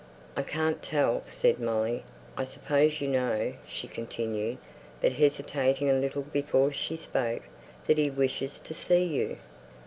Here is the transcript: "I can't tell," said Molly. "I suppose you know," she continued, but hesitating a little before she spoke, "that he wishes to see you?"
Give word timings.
"I 0.35 0.41
can't 0.41 0.81
tell," 0.81 1.21
said 1.27 1.59
Molly. 1.59 2.03
"I 2.35 2.43
suppose 2.43 3.01
you 3.01 3.07
know," 3.07 3.53
she 3.67 3.87
continued, 3.87 4.57
but 4.99 5.11
hesitating 5.11 5.91
a 5.91 5.99
little 5.99 6.23
before 6.23 6.71
she 6.71 6.97
spoke, 6.97 7.43
"that 7.85 7.99
he 7.99 8.09
wishes 8.09 8.57
to 8.57 8.73
see 8.73 9.03
you?" 9.03 9.37